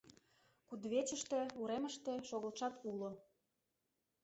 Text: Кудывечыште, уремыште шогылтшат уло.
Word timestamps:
Кудывечыште, 0.67 1.39
уремыште 1.59 2.13
шогылтшат 2.29 2.73
уло. 2.89 3.11